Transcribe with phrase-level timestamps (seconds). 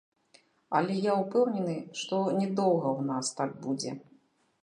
[0.79, 3.91] Але я ўпэўнены, што не доўга ў нас так будзе.